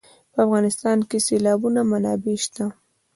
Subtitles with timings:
[0.33, 2.65] په افغانستان کې د سیلابونه منابع شته.